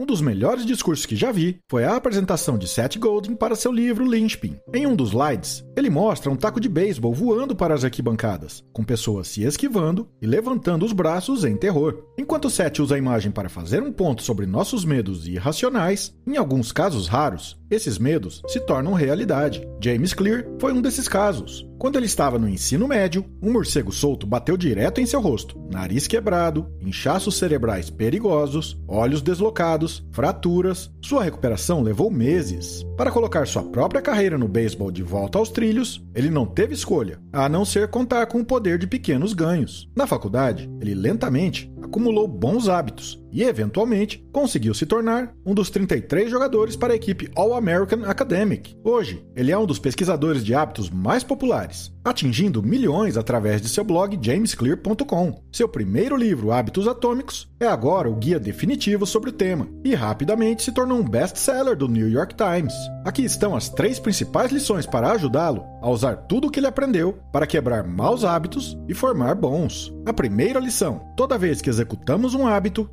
[0.00, 3.70] Um dos melhores discursos que já vi foi a apresentação de Seth Godin para seu
[3.70, 4.56] livro Lynchpin.
[4.72, 8.82] Em um dos slides, ele mostra um taco de beisebol voando para as arquibancadas, com
[8.82, 12.02] pessoas se esquivando e levantando os braços em terror.
[12.16, 16.72] Enquanto Seth usa a imagem para fazer um ponto sobre nossos medos irracionais, em alguns
[16.72, 19.66] casos raros, esses medos se tornam realidade.
[19.82, 21.68] James Clear foi um desses casos.
[21.78, 26.06] Quando ele estava no ensino médio, um morcego solto bateu direto em seu rosto, nariz
[26.06, 30.90] quebrado, inchaços cerebrais perigosos, olhos deslocados, fraturas.
[31.00, 32.84] Sua recuperação levou meses.
[32.98, 37.18] Para colocar sua própria carreira no beisebol de volta aos trilhos, ele não teve escolha,
[37.32, 39.88] a não ser contar com o poder de pequenos ganhos.
[39.96, 46.30] Na faculdade, ele lentamente acumulou bons hábitos e, eventualmente, conseguiu se tornar um dos 33
[46.30, 48.76] jogadores para a equipe All-American Academic.
[48.84, 53.84] Hoje, ele é um dos pesquisadores de hábitos mais populares, atingindo milhões através de seu
[53.84, 55.42] blog jamesclear.com.
[55.52, 60.62] Seu primeiro livro, Hábitos Atômicos, é agora o guia definitivo sobre o tema e rapidamente
[60.62, 62.74] se tornou um best-seller do New York Times.
[63.04, 67.18] Aqui estão as três principais lições para ajudá-lo a usar tudo o que ele aprendeu
[67.32, 69.92] para quebrar maus hábitos e formar bons.
[70.06, 72.88] A primeira lição: toda vez que executamos um hábito,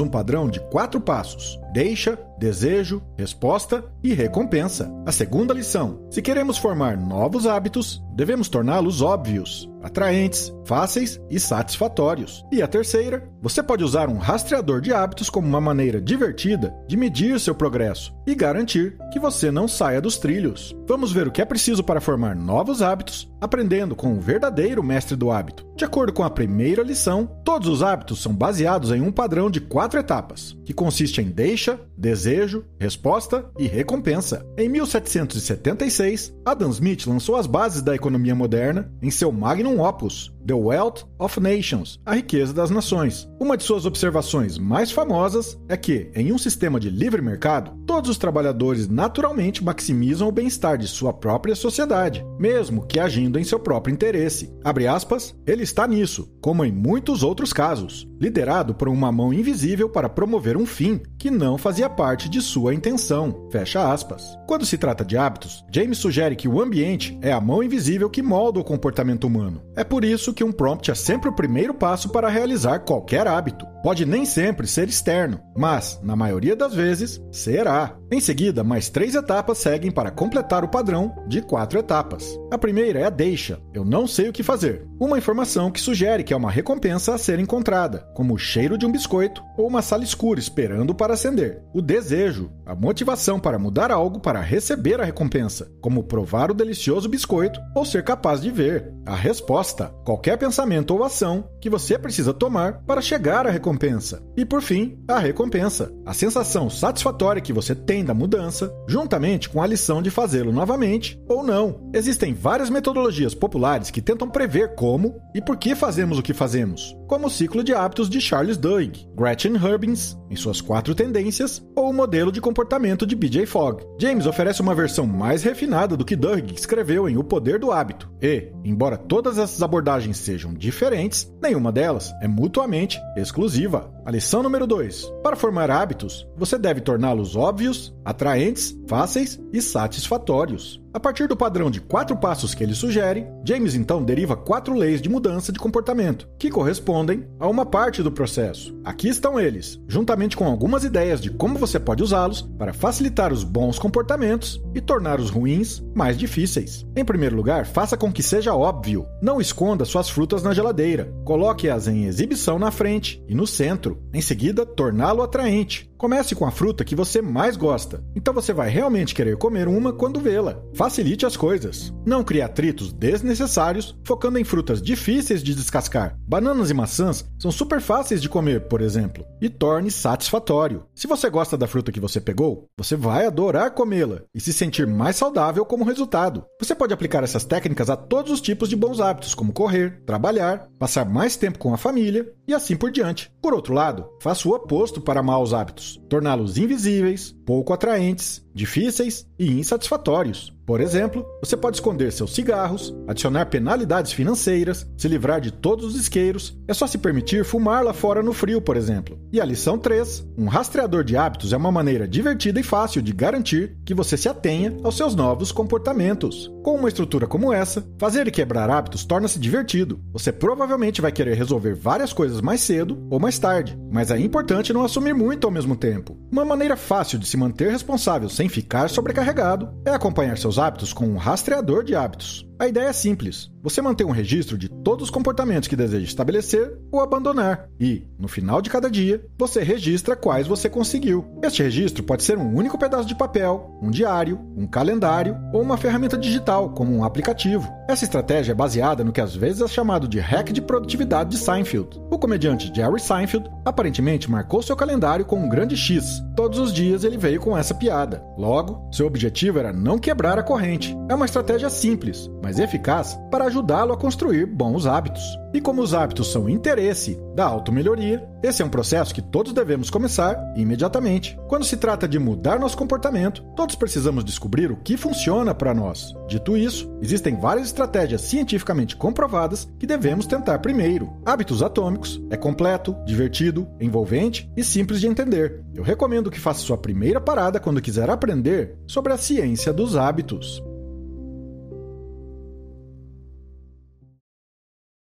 [0.00, 4.92] um padrão de quatro passos: deixa, desejo, resposta e recompensa.
[5.06, 12.44] A segunda lição: se queremos formar novos hábitos, devemos torná-los óbvios, atraentes, fáceis e satisfatórios.
[12.52, 16.96] E a terceira: você pode usar um rastreador de hábitos como uma maneira divertida de
[16.96, 20.74] medir seu progresso e garantir que você não saia dos trilhos.
[20.86, 25.16] Vamos ver o que é preciso para formar novos hábitos, aprendendo com o verdadeiro mestre
[25.16, 25.66] do hábito.
[25.74, 29.60] De acordo com a primeira lição, todos os hábitos são baseados em um padrão de
[29.60, 34.46] quatro etapas, que consiste em deixa, desejo, resposta e recompensa.
[34.56, 40.54] Em 1776, Adam Smith lançou as bases da economia moderna em seu magnum opus, The
[40.54, 43.28] Wealth of Nations, a riqueza das nações.
[43.38, 48.10] Uma de suas observações mais famosas é que, em um sistema de livre mercado, todos
[48.10, 53.58] os trabalhadores naturalmente maximizam o bem-estar de sua própria sociedade, mesmo que agindo em seu
[53.58, 54.52] próprio interesse.
[54.64, 59.88] Abre aspas, ele está nisso, como em muitos outros casos, liderado por uma mão invisível
[59.88, 63.48] para promover um fim que não fazia parte de sua intenção.
[63.50, 64.36] Fecha aspas.
[64.46, 68.22] Quando se trata de hábitos, James sugere que o ambiente é a mão invisível que
[68.22, 69.62] molda o comportamento humano.
[69.76, 73.66] É por isso que um prompt é sempre o primeiro passo para realizar qualquer hábito.
[73.82, 77.96] Pode nem sempre ser externo, mas, na maioria das vezes, será.
[78.12, 82.38] Em seguida, mais três etapas seguem para completar o padrão de quatro etapas.
[82.52, 83.60] A primeira é a deixa.
[83.74, 84.86] Eu não sei o que fazer.
[85.00, 88.86] Uma informação que sugere que é uma recompensa a ser encontrada, como o cheiro de
[88.86, 91.60] um biscoito ou uma sala escura esperando para acender.
[91.74, 97.08] O desejo, a motivação para mudar algo para receber a recompensa, como provar o delicioso
[97.08, 98.92] biscoito ou ser capaz de ver.
[99.04, 104.22] A resposta, qualquer pensamento ou ação que você precisa tomar para chegar à recompensa.
[104.36, 109.62] E por fim, a recompensa, a sensação satisfatória que você tem da mudança, juntamente com
[109.62, 111.90] a lição de fazê-lo novamente ou não.
[111.92, 116.96] Existem várias metodologias populares que tentam prever como e por que fazemos o que fazemos,
[117.08, 121.90] como o ciclo de hábitos de Charles Duhigg, Gretchen Hubbins, em suas quatro tendências, ou
[121.90, 123.84] o modelo de comportamento de BJ Fogg.
[124.00, 128.10] James oferece uma versão mais refinada do que Duhigg escreveu em O Poder do Hábito.
[128.20, 133.92] E, embora todas essas abordagens sejam diferentes, nenhuma delas é mutuamente exclusiva.
[134.04, 135.12] A lição número 2.
[135.22, 140.81] Para formar hábitos, você deve torná-los óbvios, atraentes, fáceis e satisfatórios.
[140.94, 145.00] A partir do padrão de quatro passos que ele sugere, James então deriva quatro leis
[145.00, 148.78] de mudança de comportamento, que correspondem a uma parte do processo.
[148.84, 153.42] Aqui estão eles, juntamente com algumas ideias de como você pode usá-los para facilitar os
[153.42, 156.86] bons comportamentos e tornar os ruins mais difíceis.
[156.94, 159.06] Em primeiro lugar, faça com que seja óbvio.
[159.22, 161.10] Não esconda suas frutas na geladeira.
[161.24, 164.02] Coloque-as em exibição na frente e no centro.
[164.12, 165.90] Em seguida, torná-lo atraente.
[166.02, 168.02] Comece com a fruta que você mais gosta.
[168.16, 170.60] Então você vai realmente querer comer uma quando vê-la.
[170.74, 171.94] Facilite as coisas.
[172.04, 176.18] Não crie atritos desnecessários, focando em frutas difíceis de descascar.
[176.26, 180.82] Bananas e maçãs são super fáceis de comer, por exemplo, e torne satisfatório.
[180.92, 184.88] Se você gosta da fruta que você pegou, você vai adorar comê-la e se sentir
[184.88, 186.44] mais saudável como resultado.
[186.60, 190.66] Você pode aplicar essas técnicas a todos os tipos de bons hábitos, como correr, trabalhar,
[190.80, 193.32] passar mais tempo com a família e assim por diante.
[193.40, 199.50] Por outro lado, faça o oposto para maus hábitos torná-los invisíveis, pouco atraentes difíceis e
[199.50, 200.52] insatisfatórios.
[200.64, 205.96] Por exemplo, você pode esconder seus cigarros, adicionar penalidades financeiras, se livrar de todos os
[205.96, 209.18] isqueiros, é só se permitir fumar lá fora no frio, por exemplo.
[209.32, 213.12] E a lição 3: um rastreador de hábitos é uma maneira divertida e fácil de
[213.12, 216.50] garantir que você se atenha aos seus novos comportamentos.
[216.62, 220.00] Com uma estrutura como essa, fazer e quebrar hábitos torna-se divertido.
[220.12, 224.72] Você provavelmente vai querer resolver várias coisas mais cedo ou mais tarde, mas é importante
[224.72, 226.16] não assumir muito ao mesmo tempo.
[226.30, 231.06] Uma maneira fácil de se manter responsável sem ficar sobrecarregado é acompanhar seus hábitos com
[231.06, 232.44] um rastreador de hábitos.
[232.62, 233.50] A ideia é simples.
[233.60, 238.28] Você mantém um registro de todos os comportamentos que deseja estabelecer ou abandonar e, no
[238.28, 241.24] final de cada dia, você registra quais você conseguiu.
[241.42, 245.76] Este registro pode ser um único pedaço de papel, um diário, um calendário ou uma
[245.76, 247.68] ferramenta digital, como um aplicativo.
[247.88, 251.38] Essa estratégia é baseada no que às vezes é chamado de hack de produtividade de
[251.38, 252.00] Seinfeld.
[252.10, 256.22] O comediante Jerry Seinfeld aparentemente marcou seu calendário com um grande X.
[256.36, 258.24] Todos os dias ele veio com essa piada.
[258.36, 260.96] Logo, seu objetivo era não quebrar a corrente.
[261.08, 265.22] É uma estratégia simples, mas eficaz para ajudá-lo a construir bons hábitos.
[265.54, 269.90] E como os hábitos são interesse da automelhoria, esse é um processo que todos devemos
[269.90, 271.38] começar imediatamente.
[271.46, 276.14] Quando se trata de mudar nosso comportamento, todos precisamos descobrir o que funciona para nós.
[276.26, 281.12] Dito isso, existem várias estratégias cientificamente comprovadas que devemos tentar primeiro.
[281.24, 285.62] Hábitos Atômicos é completo, divertido, envolvente e simples de entender.
[285.74, 290.62] Eu recomendo que faça sua primeira parada quando quiser aprender sobre a ciência dos hábitos.